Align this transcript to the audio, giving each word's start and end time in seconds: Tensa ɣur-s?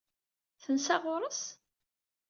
Tensa 0.63 0.95
ɣur-s? 1.03 1.41